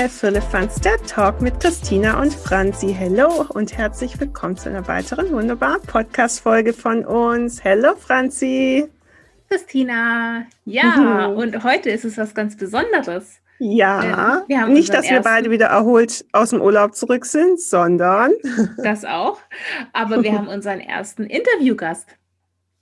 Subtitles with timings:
[0.00, 2.94] ohne Firlefanz, der Talk mit Christina und Franzi.
[2.94, 7.62] Hello und herzlich willkommen zu einer weiteren wunderbaren Podcast-Folge von uns.
[7.62, 8.88] Hello, Franzi.
[9.50, 10.46] Christina.
[10.64, 11.36] Ja, mhm.
[11.36, 13.40] und heute ist es was ganz Besonderes.
[13.58, 18.32] Ja, wir haben nicht, dass wir beide wieder erholt aus dem Urlaub zurück sind, sondern.
[18.82, 19.38] Das auch.
[19.92, 22.08] Aber wir haben unseren ersten Interviewgast.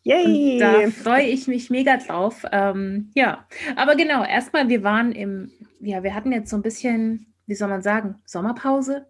[0.04, 0.52] Yay!
[0.52, 2.44] Und da freue ich mich mega drauf.
[2.52, 5.50] Ähm, ja, aber genau, erstmal, wir waren im,
[5.80, 9.06] ja, wir hatten jetzt so ein bisschen, wie soll man sagen, Sommerpause.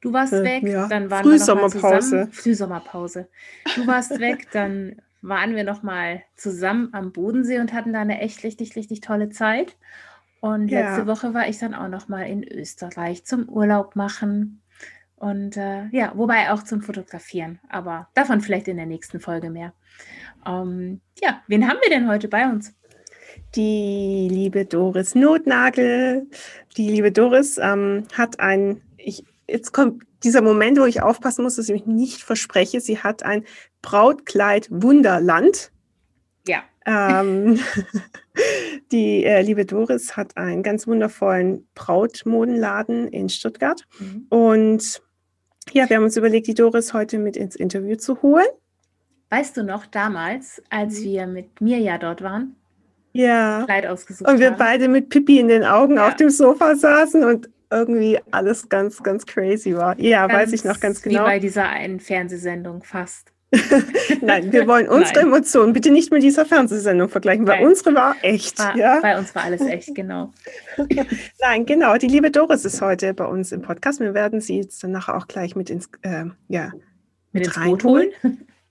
[0.00, 0.86] Du warst äh, weg, ja.
[0.86, 2.32] dann waren wir noch mal zusammen.
[2.32, 3.28] Frühsommerpause.
[3.74, 8.20] Du warst weg, dann waren wir noch mal zusammen am Bodensee und hatten da eine
[8.20, 9.76] echt richtig, richtig tolle Zeit.
[10.40, 11.06] Und letzte ja.
[11.06, 14.60] Woche war ich dann auch noch mal in Österreich zum Urlaub machen.
[15.16, 17.58] Und äh, ja, wobei auch zum Fotografieren.
[17.70, 19.72] Aber davon vielleicht in der nächsten Folge mehr.
[20.46, 22.74] Ähm, ja, wen haben wir denn heute bei uns?
[23.54, 26.26] Die liebe Doris Notnagel.
[26.76, 31.56] Die liebe Doris ähm, hat ein, ich, jetzt kommt dieser Moment, wo ich aufpassen muss,
[31.56, 32.80] dass ich mich nicht verspreche.
[32.80, 33.44] Sie hat ein
[33.82, 35.70] Brautkleid Wunderland.
[36.46, 36.62] Ja.
[36.86, 37.60] Ähm,
[38.92, 43.82] die äh, liebe Doris hat einen ganz wundervollen Brautmodenladen in Stuttgart.
[43.98, 44.26] Mhm.
[44.28, 45.02] Und
[45.72, 48.46] ja, wir haben uns überlegt, die Doris heute mit ins Interview zu holen.
[49.30, 51.04] Weißt du noch damals, als mhm.
[51.04, 52.56] wir mit Mirja dort waren?
[53.14, 53.62] Ja.
[53.64, 54.58] Kleid ausgesucht Und wir haben?
[54.58, 56.08] beide mit Pippi in den Augen ja.
[56.08, 59.98] auf dem Sofa saßen und irgendwie alles ganz, ganz crazy war.
[59.98, 61.22] Ja, ganz weiß ich noch ganz genau.
[61.22, 63.32] Wie bei dieser einen Fernsehsendung fast.
[64.20, 65.28] Nein, wir wollen unsere Nein.
[65.28, 67.68] Emotionen bitte nicht mit dieser Fernsehsendung vergleichen, weil Nein.
[67.68, 68.58] unsere war echt.
[68.58, 69.00] War, ja?
[69.00, 70.32] Bei uns war alles echt, genau.
[71.40, 71.96] Nein, genau.
[71.96, 74.00] Die liebe Doris ist heute bei uns im Podcast.
[74.00, 76.72] Wir werden sie jetzt dann nachher auch gleich mit ins, äh, ja,
[77.32, 78.10] mit, mit reinholen.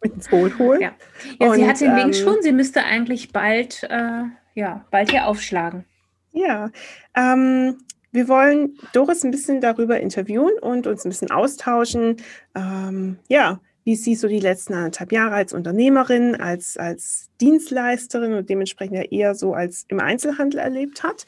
[0.04, 0.82] Mit ins Boot holen.
[0.82, 0.92] Ja,
[1.40, 2.42] ja Und, sie hat den ähm, Link schon.
[2.42, 5.86] Sie müsste eigentlich bald, äh, ja, bald hier aufschlagen.
[6.32, 6.70] Ja,
[7.16, 7.78] ähm,
[8.12, 12.18] wir wollen Doris ein bisschen darüber interviewen und uns ein bisschen austauschen.
[12.56, 18.50] Ähm, ja, wie sie so die letzten anderthalb Jahre als Unternehmerin, als, als Dienstleisterin und
[18.50, 21.26] dementsprechend ja eher so als im Einzelhandel erlebt hat.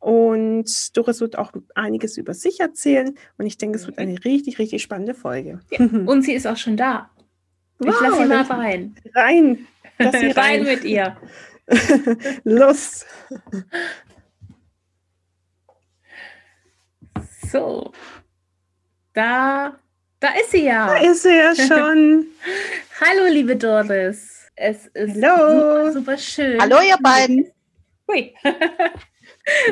[0.00, 4.58] Und Doris wird auch einiges über sich erzählen und ich denke, es wird eine richtig,
[4.58, 5.60] richtig spannende Folge.
[5.70, 7.10] Ja, und sie ist auch schon da.
[7.78, 8.96] Wow, ich lasse sie mal rein.
[9.14, 9.68] Rein.
[9.98, 10.32] Lass sie rein.
[10.36, 11.16] rein mit ihr.
[12.44, 13.06] Los.
[17.50, 17.92] So.
[19.12, 19.78] Da
[20.20, 20.86] da ist sie ja.
[20.88, 22.26] Da ist sie ja schon.
[23.00, 24.50] Hallo, liebe Doris.
[24.56, 25.46] Es ist Hallo.
[25.46, 26.60] Super, super schön.
[26.60, 27.48] Hallo, ihr beiden.
[28.08, 28.34] Hui.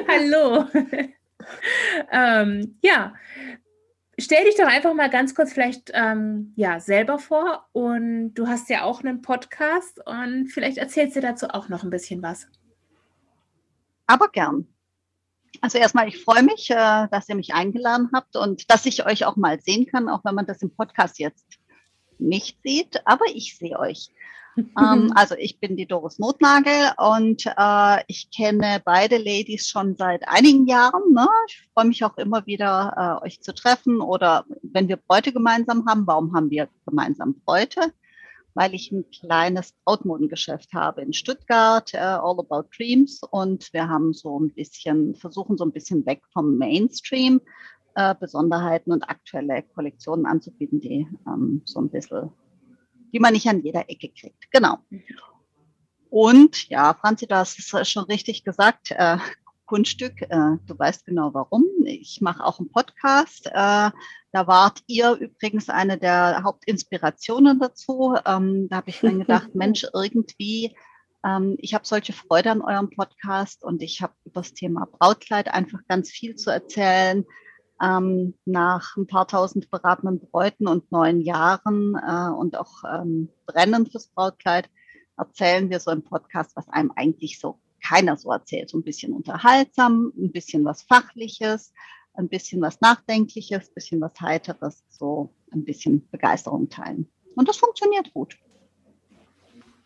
[0.08, 0.66] Hallo.
[2.12, 3.12] ähm, ja,
[4.18, 7.66] stell dich doch einfach mal ganz kurz vielleicht ähm, ja, selber vor.
[7.72, 11.90] Und du hast ja auch einen Podcast und vielleicht erzählst du dazu auch noch ein
[11.90, 12.46] bisschen was.
[14.06, 14.66] Aber gern.
[15.60, 19.24] Also erstmal, ich freue mich, äh, dass ihr mich eingeladen habt und dass ich euch
[19.24, 21.46] auch mal sehen kann, auch wenn man das im Podcast jetzt
[22.18, 24.10] nicht sieht, aber ich sehe euch.
[24.56, 30.26] Ähm, also ich bin die Doris Notnagel und äh, ich kenne beide Ladies schon seit
[30.28, 31.12] einigen Jahren.
[31.12, 31.26] Ne?
[31.48, 35.86] Ich freue mich auch immer wieder, äh, euch zu treffen oder wenn wir Bräute gemeinsam
[35.86, 37.92] haben, warum haben wir gemeinsam Bräute?
[38.56, 43.20] weil ich ein kleines Brautmodengeschäft habe in Stuttgart, uh, All About Dreams.
[43.30, 47.42] Und wir haben so ein bisschen, versuchen so ein bisschen weg vom Mainstream
[47.98, 52.30] uh, Besonderheiten und aktuelle Kollektionen anzubieten, die ähm, so ein bisschen,
[53.16, 54.52] die man nicht an jeder Ecke kriegt.
[54.52, 54.76] Genau.
[56.10, 58.90] Und ja, Franzi, du hast es schon richtig gesagt.
[58.90, 59.16] Äh,
[59.64, 60.20] Kunststück.
[60.20, 61.64] Äh, du weißt genau warum.
[61.84, 63.46] Ich mache auch einen Podcast.
[63.46, 68.14] Äh, da wart ihr übrigens eine der Hauptinspirationen dazu.
[68.26, 70.76] Ähm, da habe ich dann gedacht, Mensch, irgendwie,
[71.24, 75.48] ähm, ich habe solche Freude an eurem Podcast und ich habe über das Thema Brautkleid
[75.48, 77.24] einfach ganz viel zu erzählen.
[77.82, 83.86] Ähm, nach ein paar tausend beratenden Bräuten und neun Jahren äh, und auch ähm, Brennen
[83.86, 84.70] fürs Brautkleid
[85.18, 88.70] erzählen wir so im Podcast, was einem eigentlich so keiner so erzählt.
[88.70, 91.72] So ein bisschen unterhaltsam, ein bisschen was Fachliches,
[92.14, 97.08] ein bisschen was Nachdenkliches, ein bisschen was Heiteres, so ein bisschen Begeisterung teilen.
[97.34, 98.38] Und das funktioniert gut.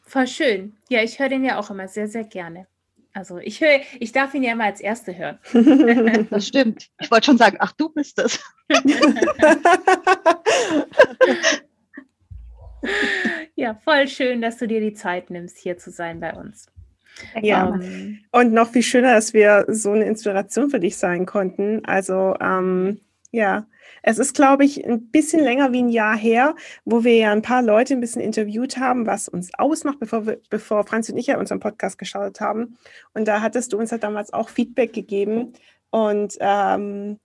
[0.03, 0.77] Voll schön.
[0.89, 2.67] Ja, ich höre den ja auch immer sehr, sehr gerne.
[3.13, 5.39] Also ich höre, ich darf ihn ja immer als Erste hören.
[6.31, 6.89] Das stimmt.
[7.01, 8.39] Ich wollte schon sagen, ach, du bist es.
[13.57, 16.67] ja, voll schön, dass du dir die Zeit nimmst, hier zu sein bei uns.
[17.43, 21.85] Ja, ähm, und noch viel schöner, dass wir so eine Inspiration für dich sein konnten.
[21.85, 23.01] Also ähm,
[23.33, 23.67] ja,
[24.03, 26.55] es ist, glaube ich, ein bisschen länger wie ein Jahr her,
[26.85, 30.41] wo wir ja ein paar Leute ein bisschen interviewt haben, was uns ausmacht, bevor, wir,
[30.51, 32.79] bevor Franz und ich ja unseren Podcast geschaut haben.
[33.15, 35.53] Und da hattest du uns ja damals auch Feedback gegeben,
[35.91, 37.19] Und ähm,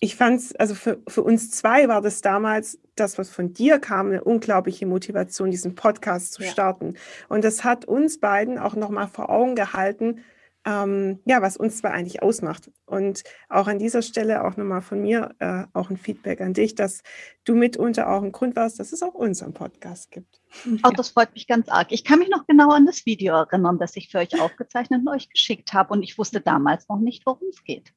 [0.00, 3.78] ich fand es, also für, für uns zwei war das damals, das, was von dir
[3.78, 6.50] kam, eine unglaubliche Motivation, diesen Podcast zu ja.
[6.50, 6.94] starten.
[7.28, 10.24] Und das hat uns beiden auch nochmal vor Augen gehalten,
[10.64, 12.70] ähm, ja, was uns zwei eigentlich ausmacht.
[12.86, 16.74] Und auch an dieser Stelle auch nochmal von mir äh, auch ein Feedback an dich,
[16.74, 17.02] dass
[17.44, 20.40] du mitunter auch ein Grund warst, dass es auch unseren Podcast gibt.
[20.82, 21.88] Auch das freut mich ganz arg.
[21.90, 25.08] Ich kann mich noch genau an das Video erinnern, das ich für euch aufgezeichnet und
[25.08, 25.92] euch geschickt habe.
[25.92, 27.92] Und ich wusste damals noch nicht, worum es geht.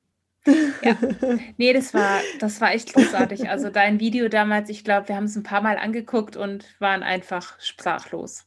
[0.84, 0.96] Ja,
[1.58, 3.50] nee, das war, das war echt großartig.
[3.50, 7.04] Also dein Video damals, ich glaube, wir haben es ein paar Mal angeguckt und waren
[7.04, 8.46] einfach sprachlos.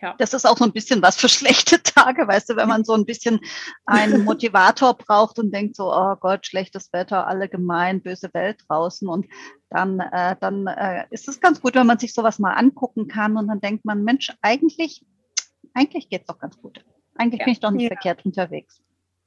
[0.00, 0.14] Ja.
[0.18, 2.94] Das ist auch so ein bisschen was für schlechte Tage, weißt du, wenn man so
[2.94, 3.40] ein bisschen
[3.86, 9.08] einen Motivator braucht und denkt so, oh Gott, schlechtes Wetter, alle gemein, böse Welt draußen.
[9.08, 9.26] Und
[9.70, 13.36] dann, äh, dann äh, ist es ganz gut, wenn man sich sowas mal angucken kann
[13.36, 15.04] und dann denkt man, Mensch, eigentlich,
[15.74, 16.84] eigentlich geht es doch ganz gut.
[17.16, 17.44] Eigentlich ja.
[17.44, 17.88] bin ich doch nicht ja.
[17.88, 18.80] verkehrt unterwegs.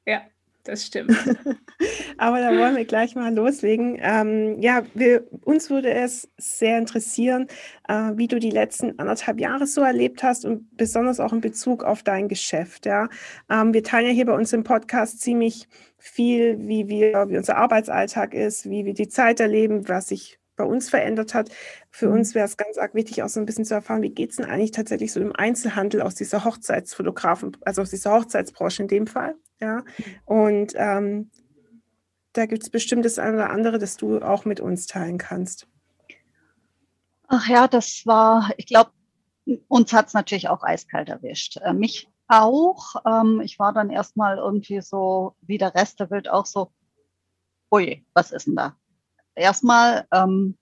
[0.06, 0.22] Ja,
[0.68, 1.12] das stimmt.
[2.18, 3.98] Aber da wollen wir gleich mal loslegen.
[4.02, 7.48] Ähm, ja, wir, uns würde es sehr interessieren,
[7.88, 11.84] äh, wie du die letzten anderthalb Jahre so erlebt hast und besonders auch in Bezug
[11.84, 12.86] auf dein Geschäft.
[12.86, 13.08] Ja,
[13.50, 15.68] ähm, wir teilen ja hier bei uns im Podcast ziemlich
[15.98, 20.66] viel, wie wir, wie unser Arbeitsalltag ist, wie wir die Zeit erleben, was sich bei
[20.66, 21.50] uns verändert hat.
[21.90, 22.16] Für mhm.
[22.16, 24.36] uns wäre es ganz arg wichtig, auch so ein bisschen zu erfahren, wie geht es
[24.36, 29.08] denn eigentlich tatsächlich so im Einzelhandel aus dieser Hochzeitsfotografen, also aus dieser Hochzeitsbranche in dem
[29.08, 29.36] Fall.
[29.60, 29.84] Ja,
[30.26, 31.32] und ähm,
[32.34, 35.68] da gibt es bestimmt das eine oder andere, das du auch mit uns teilen kannst.
[37.28, 38.92] Ach ja, das war, ich glaube,
[39.68, 41.58] uns hat es natürlich auch eiskalt erwischt.
[41.58, 42.96] Äh, mich auch.
[43.06, 46.72] Ähm, ich war dann erstmal irgendwie so, wie der Rest der Welt auch so,
[47.72, 48.76] ui, was ist denn da?
[49.38, 50.58] Erstmal ähm,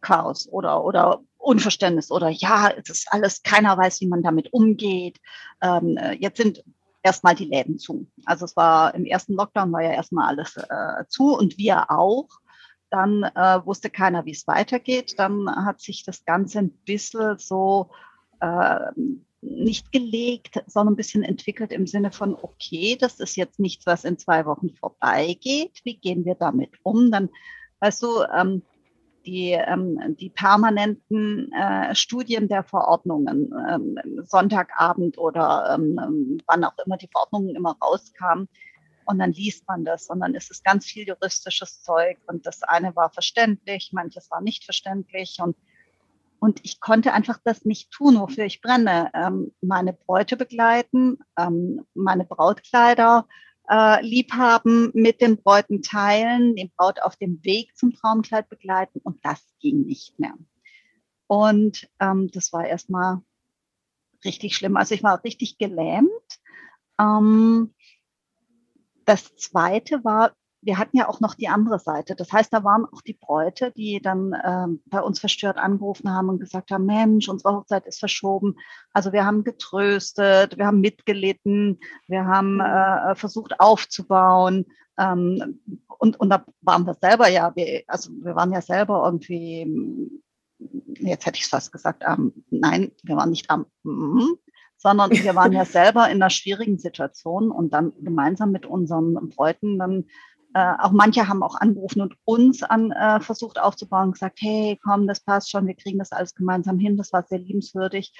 [0.00, 5.18] Chaos oder, oder Unverständnis oder ja, es ist alles, keiner weiß, wie man damit umgeht.
[5.60, 6.62] Ähm, äh, jetzt sind
[7.02, 8.06] erstmal die Läden zu.
[8.24, 12.28] Also es war im ersten Lockdown war ja erstmal alles äh, zu und wir auch.
[12.90, 15.18] Dann äh, wusste keiner, wie es weitergeht.
[15.18, 17.90] Dann hat sich das Ganze ein bisschen so
[18.40, 18.90] äh,
[19.40, 24.04] nicht gelegt, sondern ein bisschen entwickelt im Sinne von, okay, das ist jetzt nichts, was
[24.04, 25.80] in zwei Wochen vorbeigeht.
[25.84, 27.10] Wie gehen wir damit um?
[27.10, 27.28] Dann,
[27.80, 28.62] weißt du, ähm,
[29.24, 36.96] die, ähm, die permanenten äh, Studien der Verordnungen, ähm, Sonntagabend oder ähm, wann auch immer
[36.96, 38.48] die Verordnungen immer rauskamen.
[39.04, 42.62] Und dann liest man das und dann ist es ganz viel juristisches Zeug und das
[42.62, 45.56] eine war verständlich, manches war nicht verständlich und
[46.40, 49.10] und ich konnte einfach das nicht tun, wofür ich brenne.
[49.14, 53.26] Ähm, meine Bräute begleiten, ähm, meine Brautkleider
[53.68, 59.18] äh, Liebhaben mit den Bräuten teilen, den Braut auf dem Weg zum Traumkleid begleiten und
[59.24, 60.34] das ging nicht mehr.
[61.26, 63.20] Und ähm, das war erstmal
[64.24, 64.76] richtig schlimm.
[64.76, 66.08] Also ich war richtig gelähmt.
[66.98, 67.74] Ähm,
[69.04, 72.16] das zweite war, wir hatten ja auch noch die andere Seite.
[72.16, 76.28] Das heißt, da waren auch die Bräute, die dann ähm, bei uns verstört angerufen haben
[76.28, 78.56] und gesagt haben, Mensch, unsere Hochzeit ist verschoben.
[78.92, 81.78] Also wir haben getröstet, wir haben mitgelitten,
[82.08, 82.60] wir haben mhm.
[82.60, 84.66] äh, versucht aufzubauen.
[84.98, 85.60] Ähm,
[85.98, 90.10] und, und da waren wir selber ja, wir, also wir waren ja selber irgendwie,
[90.98, 94.34] jetzt hätte ich es fast gesagt, ähm, nein, wir waren nicht am, mm,
[94.76, 99.78] sondern wir waren ja selber in einer schwierigen Situation und dann gemeinsam mit unseren Bräuten
[99.78, 100.06] dann
[100.54, 105.06] äh, auch manche haben auch angerufen und uns an, äh, versucht aufzubauen, gesagt, hey, komm,
[105.06, 106.96] das passt schon, wir kriegen das alles gemeinsam hin.
[106.96, 108.12] Das war sehr liebenswürdig.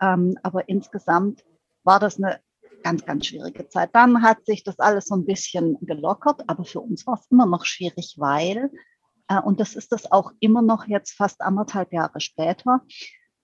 [0.00, 1.44] Ähm, aber insgesamt
[1.84, 2.40] war das eine
[2.82, 3.90] ganz, ganz schwierige Zeit.
[3.92, 7.46] Dann hat sich das alles so ein bisschen gelockert, aber für uns war es immer
[7.46, 8.70] noch schwierig, weil,
[9.28, 12.82] äh, und das ist das auch immer noch jetzt fast anderthalb Jahre später,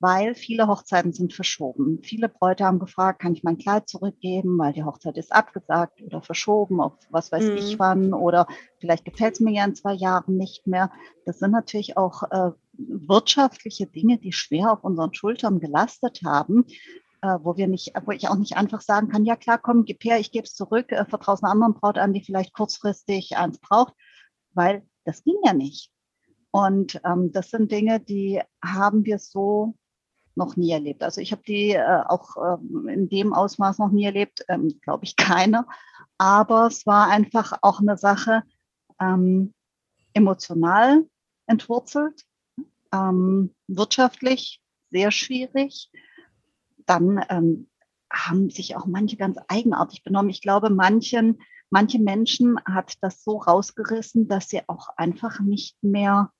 [0.00, 2.00] weil viele Hochzeiten sind verschoben.
[2.02, 6.22] Viele Bräute haben gefragt, kann ich mein Kleid zurückgeben, weil die Hochzeit ist abgesagt oder
[6.22, 7.56] verschoben auf was weiß mhm.
[7.56, 8.46] ich wann oder
[8.78, 10.92] vielleicht gefällt es mir ja in zwei Jahren nicht mehr.
[11.24, 16.64] Das sind natürlich auch äh, wirtschaftliche Dinge, die schwer auf unseren Schultern gelastet haben.
[17.20, 20.04] Äh, wo wir nicht, wo ich auch nicht einfach sagen kann, ja klar, komm, gib
[20.04, 23.36] her, ich gebe es zurück, äh, vertraue es einer anderen Braut an, die vielleicht kurzfristig
[23.36, 23.92] eins braucht,
[24.54, 25.90] weil das ging ja nicht.
[26.52, 29.74] Und ähm, das sind Dinge, die haben wir so
[30.38, 31.02] noch nie erlebt.
[31.02, 35.04] Also ich habe die äh, auch ähm, in dem Ausmaß noch nie erlebt, ähm, glaube
[35.04, 35.66] ich keine.
[36.16, 38.42] Aber es war einfach auch eine Sache
[39.00, 39.52] ähm,
[40.14, 41.06] emotional
[41.46, 42.24] entwurzelt,
[42.92, 45.90] ähm, wirtschaftlich sehr schwierig.
[46.86, 47.68] Dann ähm,
[48.10, 50.30] haben sich auch manche ganz eigenartig benommen.
[50.30, 51.40] Ich glaube, manchen,
[51.70, 56.32] manche Menschen hat das so rausgerissen, dass sie auch einfach nicht mehr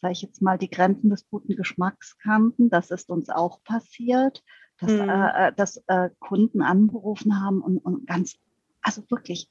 [0.00, 2.70] sage ich jetzt mal, die Grenzen des guten Geschmacks kannten.
[2.70, 4.42] Das ist uns auch passiert,
[4.78, 5.08] dass, mhm.
[5.08, 8.36] äh, äh dass äh, Kunden angerufen haben und, und, ganz
[8.82, 9.50] also wirklich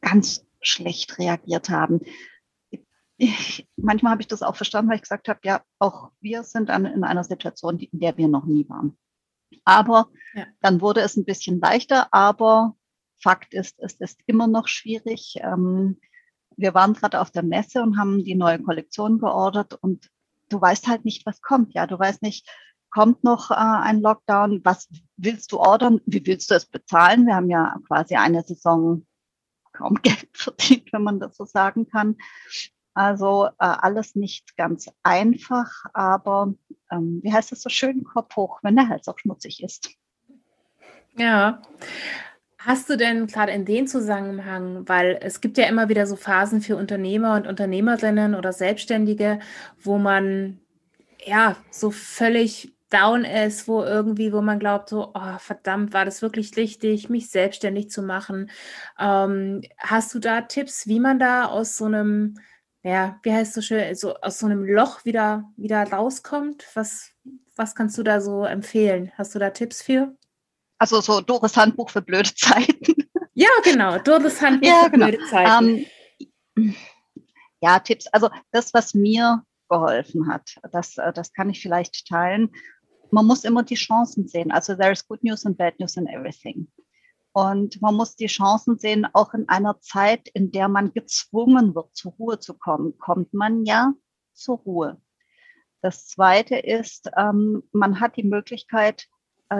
[0.00, 2.00] ganz schlecht reagiert haben.
[3.16, 6.70] Ich, manchmal habe ich das auch verstanden, weil ich gesagt habe, ja, auch wir sind
[6.70, 8.96] an, in einer Situation, in der wir noch nie waren.
[9.64, 10.46] Aber ja.
[10.60, 12.76] dann wurde es ein bisschen leichter, aber
[13.22, 15.34] Fakt ist, es ist immer noch schwierig.
[15.42, 16.00] Ähm,
[16.60, 20.10] wir waren gerade auf der Messe und haben die neue Kollektion geordert und
[20.48, 21.74] du weißt halt nicht, was kommt.
[21.74, 22.48] Ja, du weißt nicht,
[22.90, 24.60] kommt noch äh, ein Lockdown?
[24.64, 26.00] Was willst du ordern?
[26.06, 27.26] Wie willst du es bezahlen?
[27.26, 29.06] Wir haben ja quasi eine Saison
[29.72, 32.16] kaum Geld verdient, wenn man das so sagen kann.
[32.92, 36.54] Also äh, alles nicht ganz einfach, aber
[36.90, 39.90] ähm, wie heißt es so schön, Kopf hoch, wenn der Hals auch schmutzig ist.
[41.16, 41.62] Ja.
[42.62, 46.60] Hast du denn gerade in dem Zusammenhang, weil es gibt ja immer wieder so Phasen
[46.60, 49.38] für Unternehmer und Unternehmerinnen oder Selbstständige,
[49.82, 50.60] wo man
[51.24, 56.20] ja so völlig down ist, wo irgendwie, wo man glaubt, so, oh, verdammt, war das
[56.20, 58.50] wirklich wichtig, mich selbstständig zu machen.
[58.98, 62.36] Ähm, hast du da Tipps, wie man da aus so einem,
[62.82, 66.66] ja, wie heißt so schön, so aus so einem Loch wieder, wieder rauskommt?
[66.74, 67.12] Was,
[67.56, 69.12] was kannst du da so empfehlen?
[69.16, 70.14] Hast du da Tipps für?
[70.80, 72.94] Also so Doris Handbuch für blöde Zeiten.
[73.34, 75.06] Ja, genau, Doris Handbuch ja, für genau.
[75.08, 75.86] blöde Zeiten.
[76.56, 76.74] Ähm,
[77.60, 78.06] ja, Tipps.
[78.08, 82.50] Also das, was mir geholfen hat, das, äh, das kann ich vielleicht teilen.
[83.10, 84.50] Man muss immer die Chancen sehen.
[84.50, 86.66] Also there is good news and bad news in everything.
[87.32, 91.94] Und man muss die Chancen sehen, auch in einer Zeit, in der man gezwungen wird,
[91.94, 93.92] zur Ruhe zu kommen, kommt man ja
[94.32, 95.00] zur Ruhe.
[95.82, 99.06] Das Zweite ist, ähm, man hat die Möglichkeit,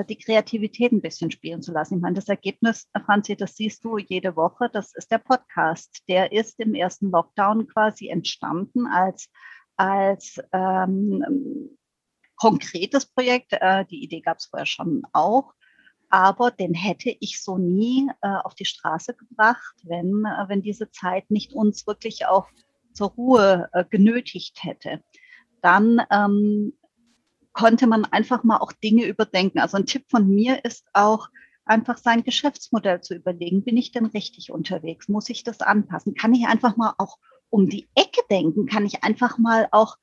[0.09, 1.97] die Kreativität ein bisschen spielen zu lassen.
[1.97, 6.05] Ich meine, das Ergebnis, Franzi, das siehst du jede Woche, das ist der Podcast.
[6.09, 9.29] Der ist im ersten Lockdown quasi entstanden als,
[9.77, 11.77] als ähm,
[12.37, 13.53] konkretes Projekt.
[13.53, 15.55] Äh, die Idee gab es vorher schon auch.
[16.09, 20.91] Aber den hätte ich so nie äh, auf die Straße gebracht, wenn, äh, wenn diese
[20.91, 22.49] Zeit nicht uns wirklich auch
[22.93, 25.03] zur Ruhe äh, genötigt hätte.
[25.63, 26.73] Dann ähm,
[27.61, 29.59] konnte man einfach mal auch Dinge überdenken.
[29.59, 31.29] Also ein Tipp von mir ist auch,
[31.67, 33.62] einfach sein Geschäftsmodell zu überlegen.
[33.62, 35.09] Bin ich denn richtig unterwegs?
[35.09, 36.14] Muss ich das anpassen?
[36.14, 37.19] Kann ich einfach mal auch
[37.50, 38.67] um die Ecke denken?
[38.67, 39.97] Kann ich einfach mal auch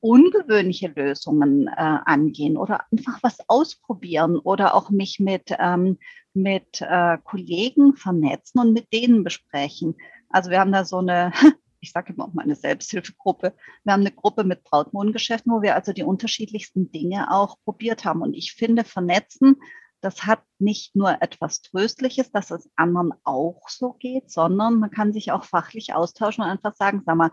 [0.00, 5.98] ungewöhnliche Lösungen äh, angehen oder einfach was ausprobieren oder auch mich mit, ähm,
[6.34, 9.96] mit äh, Kollegen vernetzen und mit denen besprechen.
[10.28, 11.32] Also wir haben da so eine
[11.80, 13.54] ich sage immer auch mal eine Selbsthilfegruppe.
[13.84, 18.22] Wir haben eine Gruppe mit Brautmodengeschäften, wo wir also die unterschiedlichsten Dinge auch probiert haben.
[18.22, 19.56] Und ich finde, vernetzen,
[20.00, 25.12] das hat nicht nur etwas Tröstliches, dass es anderen auch so geht, sondern man kann
[25.12, 27.32] sich auch fachlich austauschen und einfach sagen, sag mal,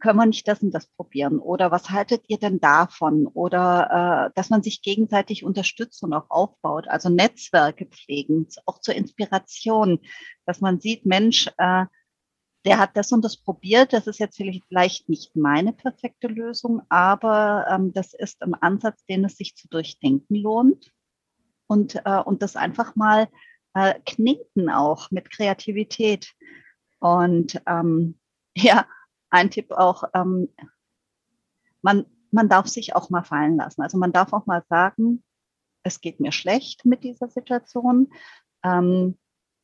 [0.00, 1.38] können wir nicht das und das probieren?
[1.40, 3.26] Oder was haltet ihr denn davon?
[3.26, 6.86] Oder äh, dass man sich gegenseitig unterstützt und auch aufbaut.
[6.88, 9.98] Also Netzwerke pflegen, auch zur Inspiration,
[10.46, 11.86] dass man sieht, Mensch, äh,
[12.68, 13.94] der hat das und das probiert.
[13.94, 19.24] Das ist jetzt vielleicht nicht meine perfekte Lösung, aber ähm, das ist ein Ansatz, den
[19.24, 20.92] es sich zu durchdenken lohnt.
[21.66, 23.28] Und, äh, und das einfach mal
[23.72, 26.34] äh, knicken auch mit Kreativität.
[26.98, 28.18] Und ähm,
[28.54, 28.86] ja,
[29.30, 30.54] ein Tipp auch, ähm,
[31.80, 33.80] man, man darf sich auch mal fallen lassen.
[33.80, 35.24] Also man darf auch mal sagen,
[35.84, 38.12] es geht mir schlecht mit dieser Situation.
[38.62, 39.16] Ähm,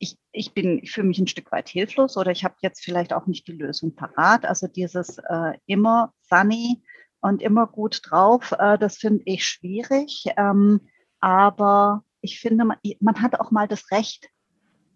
[0.04, 3.12] ich, ich bin, ich fühle mich ein Stück weit hilflos oder ich habe jetzt vielleicht
[3.12, 4.44] auch nicht die Lösung parat.
[4.44, 6.82] Also dieses äh, immer sunny
[7.20, 10.26] und immer gut drauf, äh, das finde ich schwierig.
[10.37, 10.80] Ähm,
[11.20, 14.28] aber ich finde, man, man, hat auch mal das Recht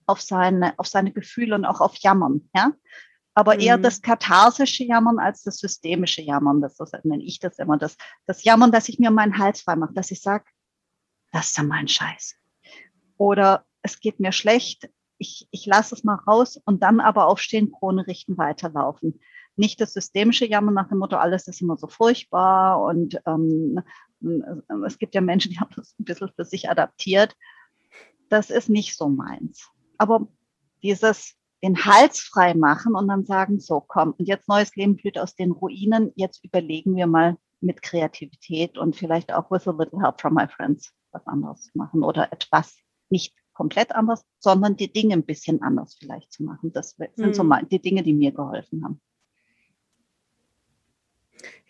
[0.06, 2.50] auf seine, auf seine Gefühle und auch auf Jammern.
[2.54, 2.72] Ja?
[3.34, 3.60] Aber mhm.
[3.60, 6.60] eher das katharsische Jammern als das systemische Jammern.
[6.60, 7.78] Das, das nenne ich das immer.
[7.78, 7.96] Das,
[8.26, 10.44] das Jammern, dass ich mir meinen Hals frei mache, dass ich sage,
[11.32, 12.34] das ist ja mein Scheiß.
[13.16, 17.72] Oder es geht mir schlecht, ich, ich lasse es mal raus und dann aber aufstehen,
[17.72, 19.20] Krone richten, weiterlaufen.
[19.56, 23.80] Nicht das systemische Jammern nach dem Motto, alles ist immer so furchtbar und ähm,
[24.86, 27.34] es gibt ja Menschen, die haben das ein bisschen für sich adaptiert.
[28.28, 29.68] Das ist nicht so meins.
[29.96, 30.28] Aber
[30.82, 35.18] dieses den Hals frei machen und dann sagen, so komm, und jetzt neues Leben blüht
[35.18, 40.00] aus den Ruinen, jetzt überlegen wir mal mit Kreativität und vielleicht auch with a little
[40.00, 42.76] help from my friends was anderes zu machen oder etwas
[43.10, 46.72] nicht komplett anders, sondern die Dinge ein bisschen anders vielleicht zu machen.
[46.72, 49.00] Das sind so mal die Dinge, die mir geholfen haben.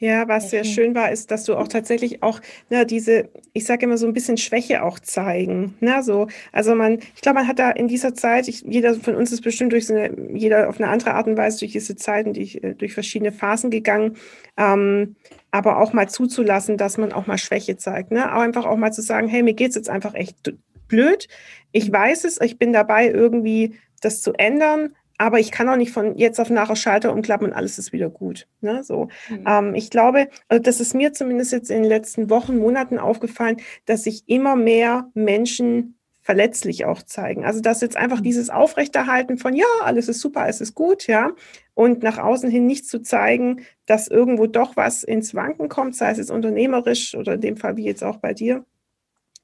[0.00, 2.40] Ja, was sehr schön war, ist, dass du auch tatsächlich auch
[2.70, 5.74] ne, diese, ich sage immer so ein bisschen Schwäche auch zeigen.
[5.80, 9.16] Ne, so, also man, ich glaube, man hat da in dieser Zeit, ich, jeder von
[9.16, 11.96] uns ist bestimmt durch so eine, jeder auf eine andere Art und Weise durch diese
[11.96, 14.16] Zeiten, die, äh, durch verschiedene Phasen gegangen,
[14.56, 15.16] ähm,
[15.50, 18.12] aber auch mal zuzulassen, dass man auch mal Schwäche zeigt.
[18.12, 18.32] Ne?
[18.36, 20.54] Auch einfach auch mal zu sagen, hey, mir geht es jetzt einfach echt
[20.88, 21.28] blöd.
[21.72, 25.92] Ich weiß es, ich bin dabei, irgendwie das zu ändern, aber ich kann auch nicht
[25.92, 28.46] von jetzt auf nachher Schalter umklappen und alles ist wieder gut.
[28.60, 28.84] Ne?
[28.84, 29.08] So.
[29.28, 29.44] Mhm.
[29.46, 33.56] Ähm, ich glaube, also das ist mir zumindest jetzt in den letzten Wochen, Monaten aufgefallen,
[33.84, 37.44] dass sich immer mehr Menschen verletzlich auch zeigen.
[37.44, 38.24] Also dass jetzt einfach mhm.
[38.24, 41.30] dieses Aufrechterhalten von ja, alles ist super, es ist gut, ja,
[41.74, 46.10] und nach außen hin nicht zu zeigen, dass irgendwo doch was ins Wanken kommt, sei
[46.10, 48.64] es jetzt unternehmerisch oder in dem Fall wie jetzt auch bei dir.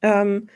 [0.02, 0.48] Ähm,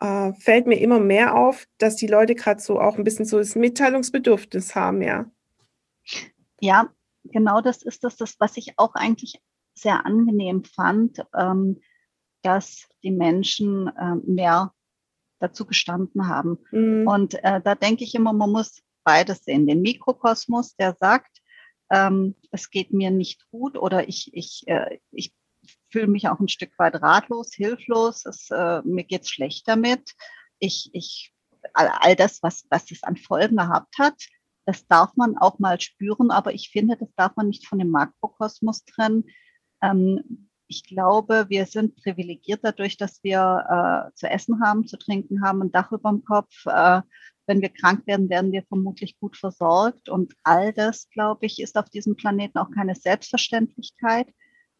[0.00, 3.38] äh, fällt mir immer mehr auf, dass die Leute gerade so auch ein bisschen so
[3.38, 5.30] das Mitteilungsbedürfnis haben, ja.
[6.60, 6.88] Ja,
[7.24, 9.40] genau das ist das, das was ich auch eigentlich
[9.74, 11.80] sehr angenehm fand, ähm,
[12.42, 14.72] dass die Menschen äh, mehr
[15.40, 16.58] dazu gestanden haben.
[16.70, 17.06] Mhm.
[17.06, 19.66] Und äh, da denke ich immer, man muss beides sehen.
[19.66, 21.40] Den Mikrokosmos, der sagt,
[21.90, 25.32] ähm, es geht mir nicht gut oder ich, ich, äh, ich
[25.90, 30.12] fühle mich auch ein Stück weit ratlos, hilflos, es, äh, mir geht's schlecht damit.
[30.58, 31.32] Ich, ich,
[31.74, 34.14] all, all das, was, was es an Folgen gehabt hat,
[34.66, 37.90] das darf man auch mal spüren, aber ich finde, das darf man nicht von dem
[37.90, 39.24] Makrokosmos trennen.
[39.82, 45.42] Ähm, ich glaube, wir sind privilegiert dadurch, dass wir äh, zu essen haben, zu trinken
[45.42, 46.66] haben, ein Dach über dem Kopf.
[46.66, 47.00] Äh,
[47.46, 50.10] wenn wir krank werden, werden wir vermutlich gut versorgt.
[50.10, 54.28] Und all das, glaube ich, ist auf diesem Planeten auch keine Selbstverständlichkeit.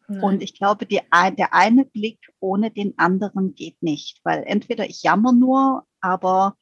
[0.09, 0.23] Nein.
[0.23, 1.01] Und ich glaube, die,
[1.37, 6.57] der eine Blick ohne den anderen geht nicht, weil entweder ich jammer nur, aber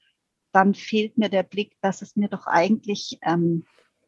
[0.51, 3.66] dann fehlt mir der Blick, dass es mir doch eigentlich ähm,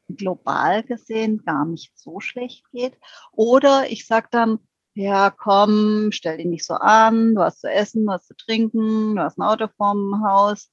[0.10, 2.98] global gesehen gar nicht so schlecht geht.
[3.32, 4.60] Oder ich sage dann,
[4.94, 9.16] ja, komm, stell dich nicht so an, du hast zu essen, du hast zu trinken,
[9.16, 10.70] du hast ein Auto vorm Haus.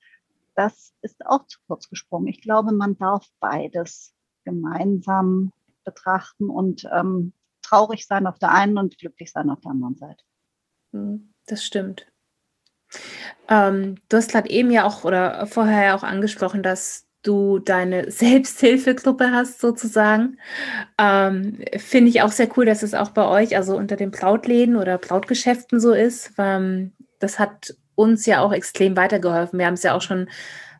[0.55, 2.27] Das ist auch zu kurz gesprungen.
[2.29, 5.53] Ich glaube, man darf beides gemeinsam
[5.85, 7.33] betrachten und ähm,
[7.67, 10.25] traurig sein auf der einen und glücklich sein auf der anderen Seite.
[10.93, 12.07] Hm, das stimmt.
[13.49, 18.11] Ähm, du hast gerade eben ja auch oder vorher ja auch angesprochen, dass du deine
[18.11, 20.39] Selbsthilfegruppe hast, sozusagen.
[20.99, 24.77] Ähm, Finde ich auch sehr cool, dass es auch bei euch, also unter den Brautläden
[24.77, 26.33] oder Brautgeschäften so ist.
[26.39, 29.59] Ähm, das hat uns ja auch extrem weitergeholfen.
[29.59, 30.29] Wir haben es ja auch schon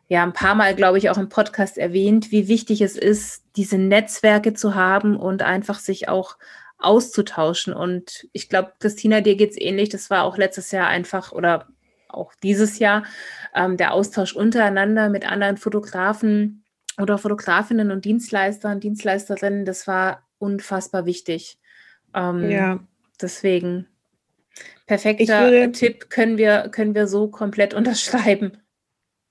[0.07, 3.77] ja ein paar Mal, glaube ich, auch im Podcast erwähnt, wie wichtig es ist, diese
[3.77, 6.37] Netzwerke zu haben und einfach sich auch
[6.79, 7.73] auszutauschen.
[7.73, 9.89] Und ich glaube, Christina, dir geht es ähnlich.
[9.89, 11.67] Das war auch letztes Jahr einfach oder
[12.09, 13.03] auch dieses Jahr
[13.53, 16.63] ähm, der Austausch untereinander mit anderen Fotografen
[16.99, 19.65] oder Fotografinnen und Dienstleistern, Dienstleisterinnen.
[19.65, 21.59] Das war unfassbar wichtig.
[22.13, 22.79] Ähm, ja.
[23.21, 23.87] Deswegen
[24.85, 28.57] perfekter würde, Tipp können wir, können wir so komplett unterschreiben.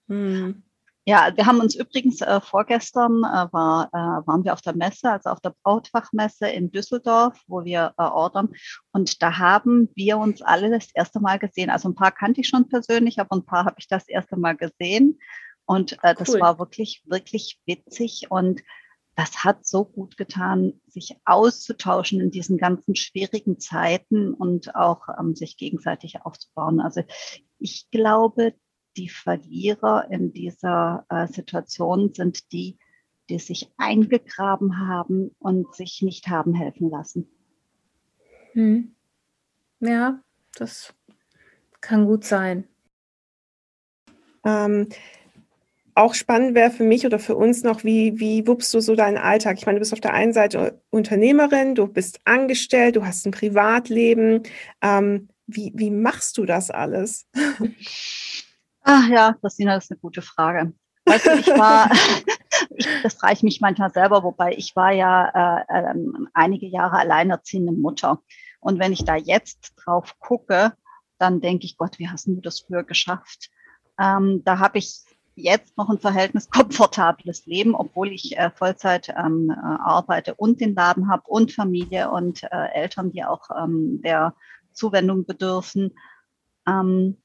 [0.09, 0.62] Hm.
[1.08, 5.12] Ja, wir haben uns übrigens äh, vorgestern äh, war, äh, waren wir auf der Messe,
[5.12, 8.52] also auf der Brautfachmesse in Düsseldorf, wo wir äh, ordern.
[8.90, 11.70] Und da haben wir uns alle das erste Mal gesehen.
[11.70, 14.56] Also ein paar kannte ich schon persönlich, aber ein paar habe ich das erste Mal
[14.56, 15.20] gesehen.
[15.64, 16.14] Und äh, cool.
[16.18, 18.26] das war wirklich, wirklich witzig.
[18.28, 18.62] Und
[19.14, 25.36] das hat so gut getan, sich auszutauschen in diesen ganzen schwierigen Zeiten und auch ähm,
[25.36, 26.80] sich gegenseitig aufzubauen.
[26.80, 27.04] Also
[27.60, 28.54] ich glaube,
[28.96, 32.78] die Verlierer in dieser äh, Situation sind die,
[33.28, 37.28] die sich eingegraben haben und sich nicht haben helfen lassen.
[38.52, 38.94] Hm.
[39.80, 40.20] Ja,
[40.54, 40.94] das
[41.80, 42.66] kann gut sein.
[44.44, 44.88] Ähm,
[45.94, 49.16] auch spannend wäre für mich oder für uns noch, wie, wie wuppst du so deinen
[49.16, 49.56] Alltag?
[49.59, 53.32] Ich meine, du bist auf der einen Seite Unternehmerin, du bist angestellt, du hast ein
[53.32, 54.42] Privatleben.
[54.82, 57.26] Ähm, wie, wie machst du das alles?
[58.88, 60.72] Ach ja, Christina, das ist eine gute Frage.
[61.07, 61.90] Weißt du, ich war,
[62.70, 65.94] ich, das frage ich mich manchmal selber, wobei ich war ja äh, äh,
[66.35, 68.22] einige Jahre alleinerziehende Mutter.
[68.61, 70.72] Und wenn ich da jetzt drauf gucke,
[71.18, 73.51] dann denke ich, Gott, wie hast du das früher geschafft?
[73.99, 75.01] Ähm, da habe ich
[75.35, 80.77] jetzt noch ein verhältnis komfortables Leben, obwohl ich äh, Vollzeit ähm, äh, arbeite und den
[80.77, 84.37] Laden habe und Familie und äh, Eltern, die auch ähm, der
[84.72, 85.99] Zuwendung bedürfen.
[86.68, 87.16] Ähm,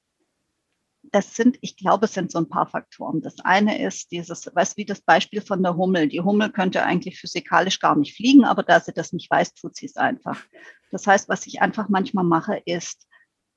[1.12, 3.22] das sind, ich glaube, es sind so ein paar Faktoren.
[3.22, 6.08] Das eine ist dieses, weißt wie das Beispiel von der Hummel.
[6.08, 9.76] Die Hummel könnte eigentlich physikalisch gar nicht fliegen, aber da sie das nicht weiß, tut
[9.76, 10.42] sie es einfach.
[10.90, 13.08] Das heißt, was ich einfach manchmal mache, ist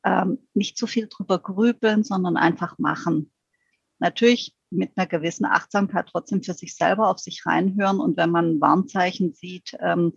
[0.04, 3.32] ähm, nicht zu viel drüber grübeln, sondern einfach machen.
[4.00, 8.60] Natürlich mit einer gewissen Achtsamkeit trotzdem für sich selber auf sich reinhören und wenn man
[8.60, 10.12] Warnzeichen sieht, ähm,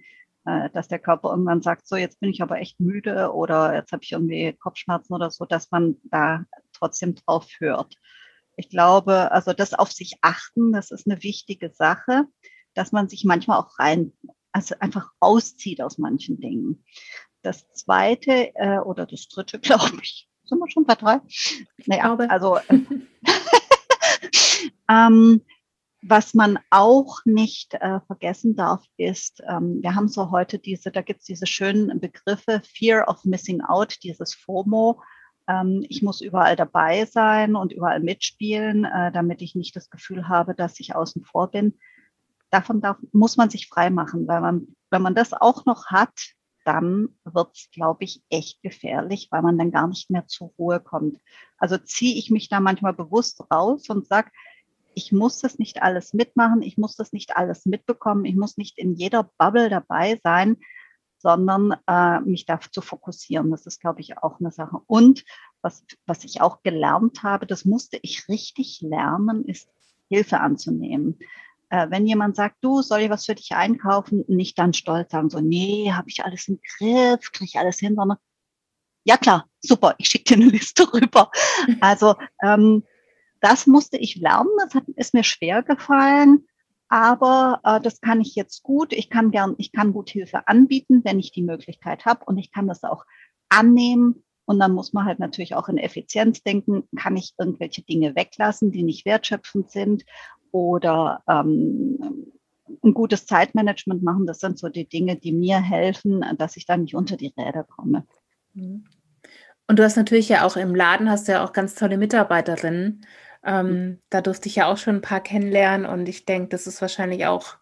[0.45, 3.91] äh, dass der Körper irgendwann sagt, so jetzt bin ich aber echt müde oder jetzt
[3.91, 6.45] habe ich irgendwie Kopfschmerzen oder so, dass man da
[6.77, 7.95] trotzdem drauf hört.
[8.55, 12.25] Ich glaube, also das auf sich achten, das ist eine wichtige Sache,
[12.73, 14.13] dass man sich manchmal auch rein,
[14.51, 16.83] also einfach auszieht aus manchen Dingen.
[17.43, 21.21] Das zweite äh, oder das dritte, glaube ich, Sind wir schon bei drei?
[21.85, 22.59] Naja, also
[24.89, 25.41] ähm,
[26.01, 31.01] was man auch nicht äh, vergessen darf, ist, ähm, wir haben so heute diese, da
[31.01, 35.01] gibt es diese schönen Begriffe, Fear of Missing Out, dieses FOMO.
[35.47, 40.27] Ähm, ich muss überall dabei sein und überall mitspielen, äh, damit ich nicht das Gefühl
[40.27, 41.79] habe, dass ich außen vor bin.
[42.49, 46.33] Davon darf, muss man sich frei machen, weil man, wenn man das auch noch hat,
[46.63, 50.81] dann wird es, glaube ich, echt gefährlich, weil man dann gar nicht mehr zur Ruhe
[50.81, 51.17] kommt.
[51.57, 54.31] Also ziehe ich mich da manchmal bewusst raus und sage,
[54.93, 58.77] ich muss das nicht alles mitmachen, ich muss das nicht alles mitbekommen, ich muss nicht
[58.77, 60.57] in jeder Bubble dabei sein,
[61.27, 63.51] sondern äh, mich darauf zu fokussieren.
[63.51, 64.77] Das ist, glaube ich, auch eine Sache.
[64.87, 65.25] Und
[65.61, 69.69] was, was ich auch gelernt habe, das musste ich richtig lernen, ist
[70.07, 71.19] Hilfe anzunehmen.
[71.69, 75.29] Äh, wenn jemand sagt, du, soll ich was für dich einkaufen, nicht dann stolz sagen,
[75.29, 78.19] so, nee, habe ich alles im Griff, kriege ich alles hin, sondern
[79.03, 81.29] ja klar, super, ich schicke dir eine Liste rüber.
[81.81, 82.85] Also ähm,
[83.41, 86.47] das musste ich lernen, das hat, ist mir schwer gefallen,
[86.89, 88.93] aber äh, das kann ich jetzt gut.
[88.93, 92.51] Ich kann gern, ich kann gut Hilfe anbieten, wenn ich die Möglichkeit habe und ich
[92.51, 93.05] kann das auch
[93.49, 94.23] annehmen.
[94.45, 96.83] Und dann muss man halt natürlich auch in Effizienz denken.
[96.95, 100.05] Kann ich irgendwelche Dinge weglassen, die nicht wertschöpfend sind
[100.51, 102.31] oder ähm,
[102.83, 104.25] ein gutes Zeitmanagement machen.
[104.25, 107.63] Das sind so die Dinge, die mir helfen, dass ich da nicht unter die Räder
[107.63, 108.05] komme.
[109.67, 113.05] Und du hast natürlich ja auch im Laden hast ja auch ganz tolle Mitarbeiterinnen.
[113.43, 114.01] Ähm, mhm.
[114.09, 117.25] Da durfte ich ja auch schon ein paar kennenlernen und ich denke, das ist wahrscheinlich
[117.25, 117.57] auch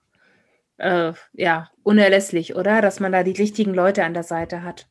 [0.78, 2.82] äh, ja, unerlässlich, oder?
[2.82, 4.88] Dass man da die richtigen Leute an der Seite hat.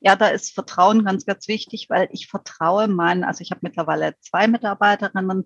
[0.00, 4.14] Ja, da ist Vertrauen ganz, ganz wichtig, weil ich vertraue meinen, also ich habe mittlerweile
[4.20, 5.44] zwei Mitarbeiterinnen.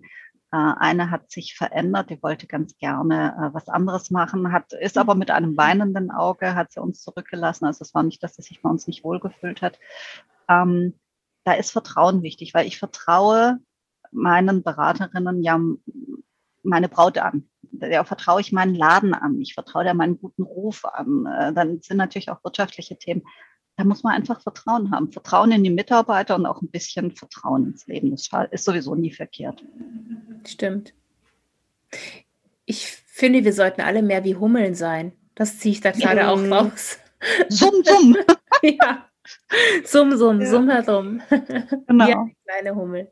[0.51, 4.97] Äh, eine hat sich verändert, die wollte ganz gerne äh, was anderes machen, hat, ist
[4.97, 7.65] aber mit einem weinenden Auge, hat sie uns zurückgelassen.
[7.65, 9.79] Also es war nicht, dass sie sich bei uns nicht wohlgefühlt hat.
[10.47, 10.99] Ähm,
[11.43, 13.59] da ist Vertrauen wichtig, weil ich vertraue
[14.11, 15.59] meinen Beraterinnen ja
[16.63, 17.49] meine Braut an.
[17.61, 19.39] Der vertraue ich meinen Laden an.
[19.39, 21.25] Ich vertraue der meinen guten Ruf an.
[21.25, 23.23] Äh, dann sind natürlich auch wirtschaftliche Themen.
[23.77, 25.11] Da muss man einfach Vertrauen haben.
[25.11, 28.11] Vertrauen in die Mitarbeiter und auch ein bisschen Vertrauen ins Leben.
[28.11, 29.63] Das ist sowieso nie verkehrt.
[30.45, 30.93] Stimmt.
[32.65, 35.13] Ich finde, wir sollten alle mehr wie Hummeln sein.
[35.35, 36.99] Das ziehe ich da gerade auch raus.
[37.47, 38.17] Summ, summ.
[38.61, 39.05] ja.
[39.85, 40.47] Summ, summ, ja.
[40.47, 41.21] summ herum.
[41.87, 42.07] Genau.
[42.07, 43.11] Ja, kleine Hummel.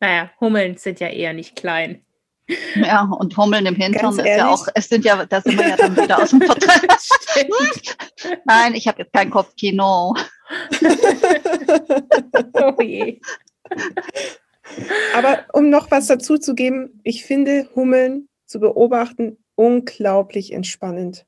[0.00, 2.04] Naja, Hummeln sind ja eher nicht klein.
[2.76, 5.76] Ja, und Hummeln im Hintern ist ja auch, es sind ja, da sind wir ja
[5.76, 6.86] dann wieder aus dem Vertrag.
[8.46, 10.14] Nein, ich habe jetzt kein Kopfkino.
[12.54, 13.20] oh je.
[15.14, 21.26] Aber um noch was dazu zu geben, ich finde Hummeln zu beobachten unglaublich entspannend.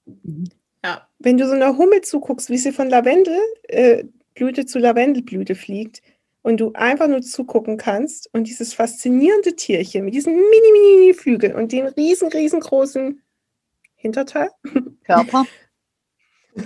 [0.85, 1.07] Ja.
[1.19, 6.01] Wenn du so einer Hummel zuguckst, wie sie von Lavendelblüte äh, zu Lavendelblüte fliegt,
[6.43, 11.15] und du einfach nur zugucken kannst und dieses faszinierende Tierchen mit diesen mini, mini, mini
[11.15, 13.23] Flügeln und dem riesen, riesengroßen
[13.97, 14.51] Hinterteil.
[15.05, 15.45] Körper.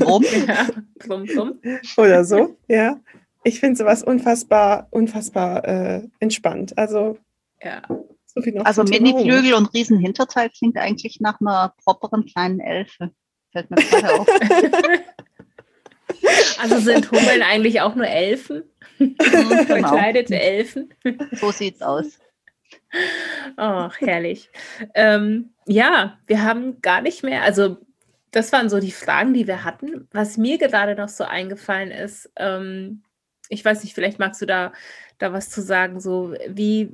[0.00, 0.24] Rum.
[0.46, 1.60] ja, plum, plum.
[1.96, 3.00] Oder so, ja.
[3.42, 6.78] Ich finde sowas unfassbar, unfassbar äh, entspannt.
[6.78, 7.18] Also,
[7.62, 7.82] ja.
[8.26, 13.10] So viel noch also Mini-Flügel und riesen Hinterteil klingt eigentlich nach einer properen kleinen Elfe.
[13.52, 14.26] Fällt mir gerade auf.
[16.60, 18.62] Also sind Hummeln eigentlich auch nur Elfen?
[18.98, 19.64] genau.
[19.64, 20.94] Verkleidete Elfen?
[21.32, 22.18] So sieht's aus.
[23.56, 24.50] Ach, herrlich.
[24.94, 27.78] Ähm, ja, wir haben gar nicht mehr, also
[28.30, 30.08] das waren so die Fragen, die wir hatten.
[30.12, 33.02] Was mir gerade noch so eingefallen ist, ähm,
[33.48, 34.72] ich weiß nicht, vielleicht magst du da,
[35.18, 36.92] da was zu sagen, so wie,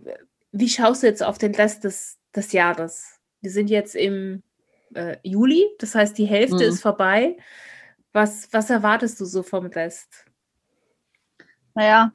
[0.52, 3.20] wie schaust du jetzt auf den Rest des, des Jahres?
[3.40, 4.42] Wir sind jetzt im
[4.94, 6.70] äh, Juli, das heißt, die Hälfte mhm.
[6.70, 7.36] ist vorbei.
[8.12, 10.26] Was, was erwartest du so vom Rest?
[11.74, 12.12] Naja,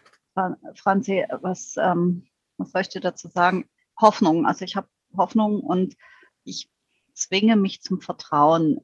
[0.75, 3.69] Franzi, was, ähm, was soll ich dir dazu sagen?
[3.99, 4.45] Hoffnung.
[4.45, 5.95] Also ich habe Hoffnung und
[6.43, 6.69] ich
[7.13, 8.79] zwinge mich zum Vertrauen.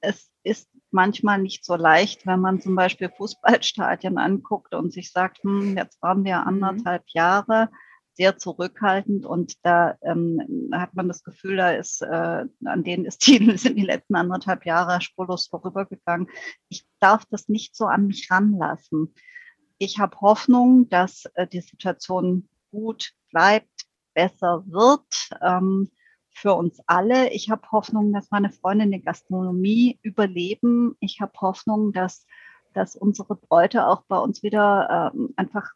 [0.00, 5.42] Es ist manchmal nicht so leicht, wenn man zum Beispiel Fußballstadien anguckt und sich sagt,
[5.42, 6.48] hm, jetzt waren wir mhm.
[6.48, 7.70] anderthalb Jahre
[8.16, 13.26] sehr zurückhaltend und da ähm, hat man das Gefühl, da ist, äh, an denen ist
[13.26, 16.28] die, sind die letzten anderthalb Jahre spurlos vorübergegangen.
[16.68, 19.14] Ich darf das nicht so an mich ranlassen.
[19.78, 25.04] Ich habe Hoffnung, dass äh, die Situation gut bleibt, besser wird.
[25.42, 25.90] Ähm,
[26.36, 27.30] für uns alle.
[27.30, 30.94] Ich habe Hoffnung, dass meine Freunde in der Gastronomie überleben.
[31.00, 32.26] Ich habe Hoffnung, dass,
[32.74, 35.72] dass unsere Bräute auch bei uns wieder ähm, einfach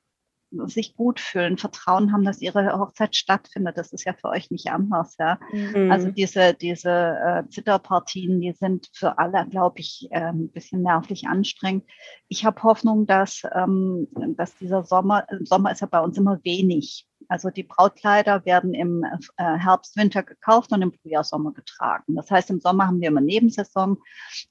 [0.66, 3.78] sich gut fühlen, Vertrauen haben, dass ihre Hochzeit stattfindet.
[3.78, 5.38] Das ist ja für euch nicht anders, ja.
[5.52, 5.90] Mhm.
[5.90, 11.26] Also diese, diese äh, Zitterpartien, die sind für alle, glaube ich, äh, ein bisschen nervlich
[11.28, 11.84] anstrengend.
[12.28, 17.06] Ich habe Hoffnung, dass, ähm, dass dieser Sommer, Sommer ist ja bei uns immer wenig.
[17.28, 22.16] Also die Brautkleider werden im äh, Herbst, Winter gekauft und im Frühjahr, Sommer getragen.
[22.16, 23.98] Das heißt, im Sommer haben wir immer Nebensaison.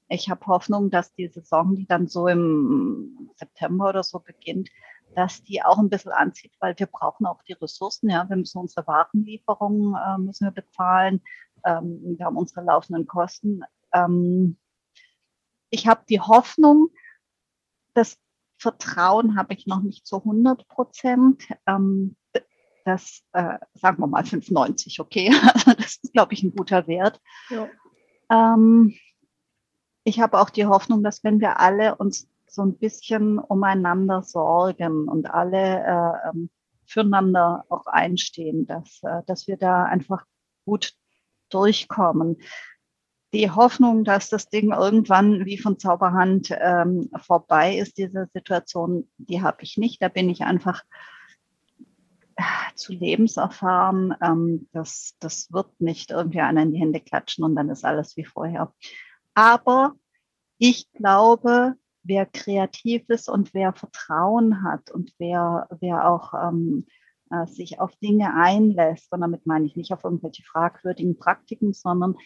[0.08, 4.70] Ich habe Hoffnung, dass die Saison, die dann so im September oder so beginnt,
[5.14, 8.10] dass die auch ein bisschen anzieht, weil wir brauchen auch die Ressourcen.
[8.10, 11.22] Ja, wir müssen unsere Warenlieferungen äh, müssen wir bezahlen.
[11.64, 13.62] Ähm, wir haben unsere laufenden Kosten.
[13.92, 14.56] Ähm,
[15.70, 16.90] ich habe die Hoffnung,
[17.94, 18.18] das
[18.58, 21.48] Vertrauen habe ich noch nicht zu 100 Prozent.
[21.66, 22.16] Ähm,
[22.84, 25.30] das, äh, sagen wir mal 95, okay.
[25.66, 27.20] das ist, glaube ich, ein guter Wert.
[27.50, 27.68] Ja.
[28.30, 28.94] Ähm,
[30.04, 35.08] ich habe auch die Hoffnung, dass wenn wir alle uns so ein bisschen umeinander sorgen
[35.08, 36.50] und alle äh, ähm,
[36.84, 40.24] füreinander auch einstehen, dass, äh, dass wir da einfach
[40.64, 40.92] gut
[41.48, 42.38] durchkommen.
[43.32, 49.40] Die Hoffnung, dass das Ding irgendwann wie von Zauberhand ähm, vorbei ist, diese Situation, die
[49.40, 50.02] habe ich nicht.
[50.02, 50.82] Da bin ich einfach
[52.34, 52.42] äh,
[52.74, 54.14] zu lebenserfahren.
[54.20, 58.16] Ähm, das, das wird nicht irgendwie einer in die Hände klatschen und dann ist alles
[58.16, 58.74] wie vorher.
[59.34, 59.94] Aber
[60.58, 61.76] ich glaube,
[62.10, 66.84] wer kreativ ist und wer Vertrauen hat und wer, wer auch ähm,
[67.30, 72.16] äh, sich auf Dinge einlässt, und damit meine ich nicht auf irgendwelche fragwürdigen Praktiken, sondern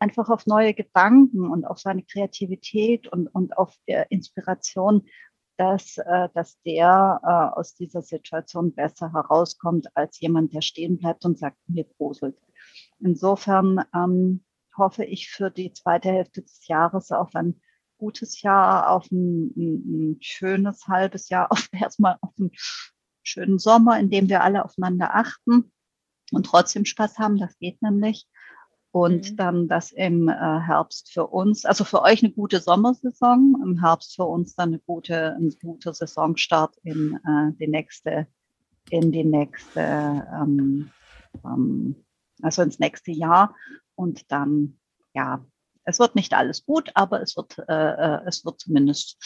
[0.00, 5.06] einfach auf neue Gedanken und auf seine Kreativität und, und auf äh, Inspiration,
[5.58, 11.26] dass, äh, dass der äh, aus dieser Situation besser herauskommt als jemand, der stehen bleibt
[11.26, 12.38] und sagt, mir gruselt.
[13.00, 14.44] Insofern ähm,
[14.78, 17.60] hoffe ich für die zweite Hälfte des Jahres auf ein
[17.98, 22.50] gutes Jahr, auf ein, ein, ein schönes halbes Jahr, auf erstmal auf einen
[23.22, 25.72] schönen Sommer, in dem wir alle aufeinander achten
[26.32, 27.38] und trotzdem Spaß haben.
[27.38, 28.26] Das geht nämlich.
[28.92, 29.36] Und mhm.
[29.36, 34.16] dann das im äh, Herbst für uns, also für euch eine gute Sommersaison, im Herbst
[34.16, 38.26] für uns dann eine gute, ein guter Saisonstart in äh, die nächste,
[38.88, 40.90] in die nächste, ähm,
[41.44, 41.96] ähm,
[42.40, 43.54] also ins nächste Jahr.
[43.96, 44.78] Und dann,
[45.12, 45.44] ja,
[45.86, 49.16] es wird nicht alles gut, aber es wird, äh, äh, es wird zumindest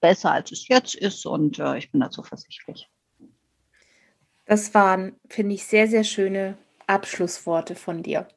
[0.00, 2.88] besser, als es jetzt ist und äh, ich bin da zuversichtlich.
[4.46, 8.28] Das waren, finde ich, sehr, sehr schöne Abschlussworte von dir.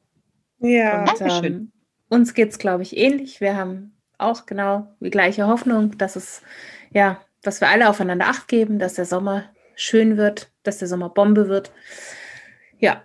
[0.59, 1.71] Ja, und, ähm,
[2.09, 3.41] uns geht es, glaube ich, ähnlich.
[3.41, 6.41] Wir haben auch genau die gleiche Hoffnung, dass es,
[6.91, 9.43] ja, dass wir alle aufeinander Acht geben, dass der Sommer
[9.75, 11.71] schön wird, dass der Sommer Bombe wird.
[12.79, 13.03] Ja.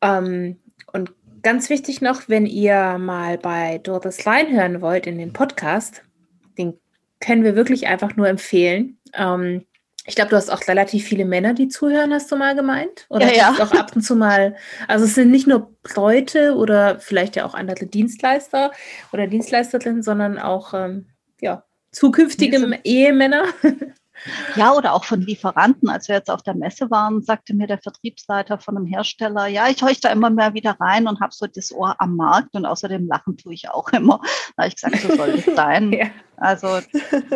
[0.00, 0.60] Ähm,
[0.92, 6.02] und Ganz wichtig noch, wenn ihr mal bei Doris Line hören wollt in den Podcast,
[6.56, 6.78] den
[7.20, 8.98] können wir wirklich einfach nur empfehlen.
[9.14, 9.64] Ähm,
[10.08, 13.06] ich glaube, du hast auch relativ viele Männer, die zuhören, hast du mal gemeint?
[13.10, 13.64] Oder ja, ja.
[13.64, 17.54] auch ab und zu mal, also es sind nicht nur Leute oder vielleicht ja auch
[17.54, 18.72] andere Dienstleister
[19.12, 21.06] oder Dienstleisterinnen, sondern auch ähm,
[21.42, 23.44] ja, zukünftige Ehemänner.
[24.56, 25.88] Ja, oder auch von Lieferanten.
[25.88, 29.68] Als wir jetzt auf der Messe waren, sagte mir der Vertriebsleiter von einem Hersteller, ja,
[29.68, 32.66] ich horche da immer mehr wieder rein und habe so das Ohr am Markt und
[32.66, 34.20] außerdem lachen tue ich auch immer.
[34.56, 35.92] Da habe ich gesagt, so soll es sein.
[35.92, 36.06] ja.
[36.40, 36.68] Also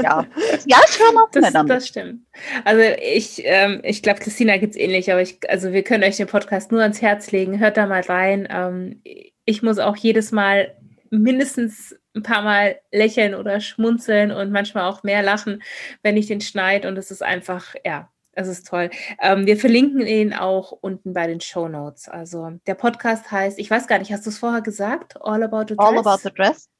[0.01, 0.25] ja,
[0.65, 1.71] ja, ich höre auch das, damit.
[1.71, 2.25] Das stimmt.
[2.65, 6.19] Also ich, ähm, ich glaube, Christina geht es ähnlich, aber ich, also wir können euch
[6.19, 7.59] den Podcast nur ans Herz legen.
[7.59, 8.47] Hört da mal rein.
[8.49, 9.03] Ähm,
[9.45, 10.77] ich muss auch jedes Mal
[11.13, 15.63] mindestens ein paar Mal lächeln oder schmunzeln und manchmal auch mehr lachen,
[16.03, 16.89] wenn ich den schneide.
[16.89, 18.91] Und es ist einfach, ja, es ist toll.
[19.21, 22.09] Ähm, wir verlinken ihn auch unten bei den Show Notes.
[22.09, 25.21] Also der Podcast heißt, ich weiß gar nicht, hast du es vorher gesagt?
[25.21, 25.87] All About the Dress?
[25.87, 26.72] All About the Dress.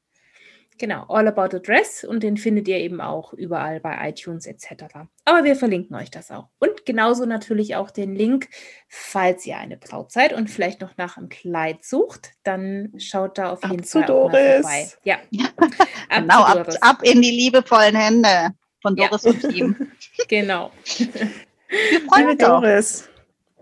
[0.77, 4.83] Genau, All About the Dress und den findet ihr eben auch überall bei iTunes etc.
[5.25, 6.49] Aber wir verlinken euch das auch.
[6.59, 8.49] Und genauso natürlich auch den Link,
[8.87, 13.51] falls ihr eine Braut seid und vielleicht noch nach einem Kleid sucht, dann schaut da
[13.51, 14.87] auf jeden ab Fall auch mal vorbei.
[15.03, 15.63] Ja, ab
[16.09, 19.31] genau, ab, ab, in die liebevollen Hände von Doris ja.
[19.31, 19.91] und Team.
[20.27, 20.71] genau.
[20.97, 23.09] Wir freuen uns Doris.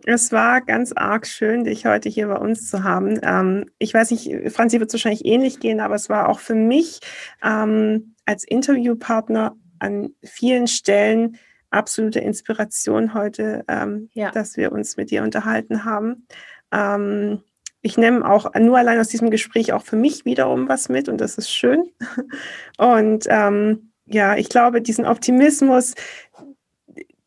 [0.05, 3.19] Es war ganz arg schön, dich heute hier bei uns zu haben.
[3.23, 6.55] Ähm, ich weiß nicht, Franzi wird es wahrscheinlich ähnlich gehen, aber es war auch für
[6.55, 6.99] mich
[7.43, 11.37] ähm, als Interviewpartner an vielen Stellen
[11.69, 14.31] absolute Inspiration heute, ähm, ja.
[14.31, 16.27] dass wir uns mit dir unterhalten haben.
[16.71, 17.41] Ähm,
[17.81, 21.19] ich nehme auch nur allein aus diesem Gespräch auch für mich wiederum was mit und
[21.19, 21.89] das ist schön.
[22.77, 25.95] Und ähm, ja, ich glaube, diesen Optimismus,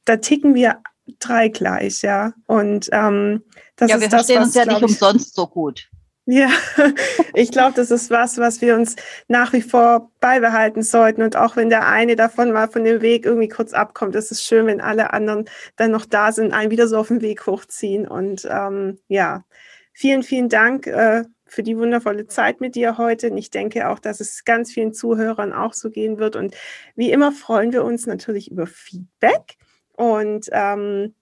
[0.04, 0.78] da ticken wir
[1.18, 2.32] drei gleich, ja.
[2.46, 3.42] Und ähm,
[3.76, 5.88] das ja, ist wir das, verstehen was, uns ja nicht umsonst so gut.
[6.26, 6.48] Ja,
[7.34, 8.96] ich glaube, das ist was, was wir uns
[9.28, 11.22] nach wie vor beibehalten sollten.
[11.22, 14.42] Und auch wenn der eine davon mal von dem Weg irgendwie kurz abkommt, ist es
[14.42, 15.44] schön, wenn alle anderen
[15.76, 18.08] dann noch da sind, einen wieder so auf den Weg hochziehen.
[18.08, 19.44] Und ähm, ja,
[19.92, 23.30] vielen, vielen Dank äh, für die wundervolle Zeit mit dir heute.
[23.30, 26.36] Und ich denke auch, dass es ganz vielen Zuhörern auch so gehen wird.
[26.36, 26.56] Und
[26.96, 29.58] wie immer freuen wir uns natürlich über Feedback
[29.96, 31.14] und ähm,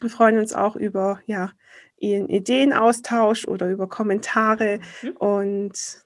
[0.00, 1.52] wir freuen uns auch über ja,
[1.98, 4.80] Ihren Ideenaustausch oder über Kommentare.
[5.02, 5.10] Mhm.
[5.18, 6.04] Und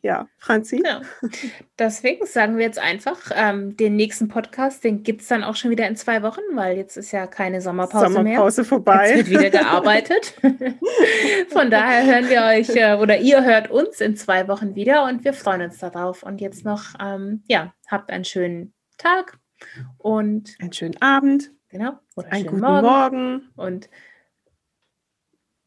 [0.00, 0.82] ja, Franzi?
[0.84, 1.02] Ja.
[1.78, 5.70] Deswegen sagen wir jetzt einfach, ähm, den nächsten Podcast, den gibt es dann auch schon
[5.70, 8.36] wieder in zwei Wochen, weil jetzt ist ja keine Sommerpause, Sommerpause mehr.
[8.36, 9.16] Sommerpause vorbei.
[9.16, 10.34] Jetzt wird wieder gearbeitet.
[11.50, 15.24] Von daher hören wir euch äh, oder ihr hört uns in zwei Wochen wieder und
[15.24, 16.22] wir freuen uns darauf.
[16.22, 19.38] Und jetzt noch, ähm, ja, habt einen schönen Tag
[19.98, 21.50] und einen schönen Abend.
[21.68, 21.98] Genau.
[22.16, 22.86] Oder einen guten Morgen.
[22.86, 23.52] Morgen.
[23.56, 23.90] Und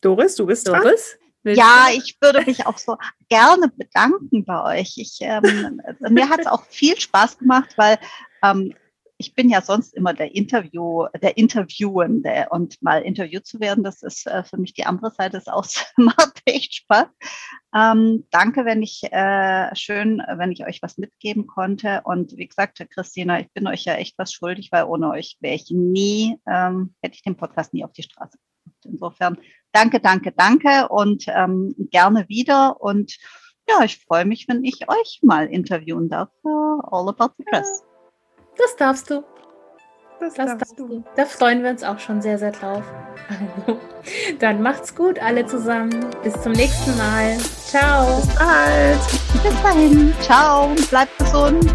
[0.01, 1.17] Doris, du bist Doris?
[1.43, 1.55] Dran?
[1.55, 2.97] Ja, ich würde mich auch so
[3.29, 4.97] gerne bedanken bei euch.
[4.97, 7.97] Ich, ähm, mir hat es auch viel Spaß gemacht, weil
[8.43, 8.75] ähm,
[9.21, 14.01] ich bin ja sonst immer der Interview, der Interviewende und mal interviewt zu werden, das
[14.01, 17.05] ist äh, für mich die andere Seite des Aus, macht echt Spaß.
[17.75, 22.01] Ähm, danke, wenn ich äh, schön, wenn ich euch was mitgeben konnte.
[22.03, 25.55] Und wie gesagt, Christina, ich bin euch ja echt was schuldig, weil ohne euch wäre
[25.55, 28.86] ich nie, ähm, hätte ich den Podcast nie auf die Straße gebracht.
[28.86, 29.38] Insofern
[29.71, 32.81] danke, danke, danke und ähm, gerne wieder.
[32.81, 33.19] Und
[33.69, 36.31] ja, ich freue mich, wenn ich euch mal interviewen darf.
[36.43, 37.84] All About the Dress.
[38.57, 39.23] Das darfst du.
[40.19, 40.87] Das, das darfst du.
[40.87, 41.03] du.
[41.15, 42.83] Da freuen wir uns auch schon sehr, sehr drauf.
[44.39, 46.05] dann macht's gut, alle zusammen.
[46.23, 47.37] Bis zum nächsten Mal.
[47.39, 48.17] Ciao.
[48.17, 49.43] Bis bald.
[49.43, 50.13] Bis dahin.
[50.21, 50.75] Ciao.
[50.89, 51.73] Bleibt gesund.